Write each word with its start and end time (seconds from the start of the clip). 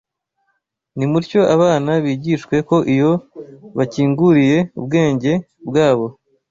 Nimutyo 0.97 1.41
abana 1.55 1.91
bigishwe 2.03 2.55
ko 2.69 2.77
iyo 2.93 3.11
bakinguriye 3.77 4.57
ubwenge 4.79 5.31
bwabo 5.67 6.05